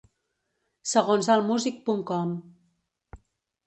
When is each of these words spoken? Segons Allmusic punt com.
Segons 0.93 1.31
Allmusic 1.35 1.79
punt 1.91 2.05
com. 2.11 2.35